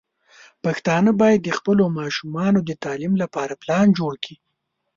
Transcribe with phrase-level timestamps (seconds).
[0.63, 4.35] پښتانه بايد د خپلو ماشومانو د تعليم لپاره پلان جوړ کړي.